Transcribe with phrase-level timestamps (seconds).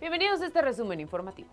[0.00, 1.50] Bienvenidos a este resumen informativo.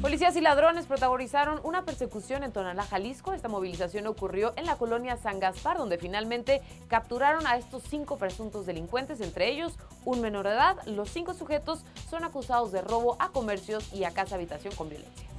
[0.00, 3.34] Policías y ladrones protagonizaron una persecución en Tonalá, Jalisco.
[3.34, 8.64] Esta movilización ocurrió en la colonia San Gaspar, donde finalmente capturaron a estos cinco presuntos
[8.64, 10.78] delincuentes, entre ellos un menor de edad.
[10.86, 15.29] Los cinco sujetos son acusados de robo a comercios y a casa habitación con violencia.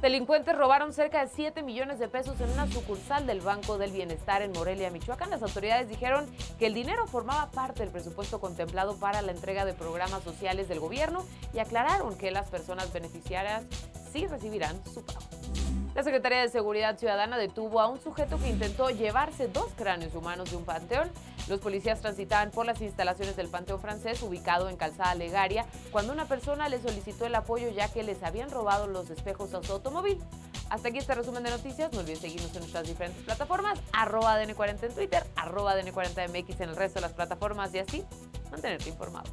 [0.00, 4.42] Delincuentes robaron cerca de 7 millones de pesos en una sucursal del Banco del Bienestar
[4.42, 5.28] en Morelia, Michoacán.
[5.28, 6.24] Las autoridades dijeron
[6.60, 10.78] que el dinero formaba parte del presupuesto contemplado para la entrega de programas sociales del
[10.78, 13.64] gobierno y aclararon que las personas beneficiarias
[14.08, 15.20] sí recibirán su pago.
[15.94, 20.50] La Secretaría de Seguridad Ciudadana detuvo a un sujeto que intentó llevarse dos cráneos humanos
[20.50, 21.10] de un panteón.
[21.48, 26.26] Los policías transitaban por las instalaciones del Panteón Francés, ubicado en Calzada Legaria, cuando una
[26.26, 30.20] persona le solicitó el apoyo ya que les habían robado los espejos a su automóvil.
[30.70, 31.92] Hasta aquí este resumen de noticias.
[31.92, 36.76] No olviden seguirnos en nuestras diferentes plataformas, arroba DN40 en Twitter, arroba DN40MX en el
[36.76, 38.04] resto de las plataformas y así
[38.50, 39.32] mantenerte informado.